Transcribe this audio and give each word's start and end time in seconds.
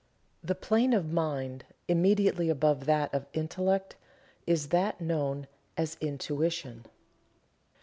The 0.43 0.55
plane 0.55 0.93
of 0.93 1.11
mind 1.11 1.63
immediately 1.87 2.49
above 2.49 2.87
that 2.87 3.13
of 3.13 3.27
Intellect 3.33 3.97
is 4.47 4.69
that 4.69 4.99
known 4.99 5.45
as 5.77 5.95
Intuition. 6.01 6.87